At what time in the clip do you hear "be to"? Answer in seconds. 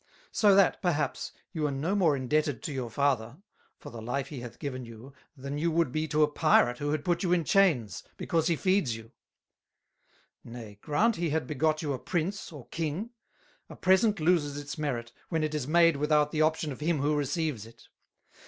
5.91-6.23